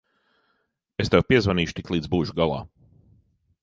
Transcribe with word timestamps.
Es 1.05 1.13
tev 1.15 1.25
piezvanīšu, 1.33 1.79
tiklīdz 1.81 2.13
būšu 2.17 2.39
galā. 2.43 2.61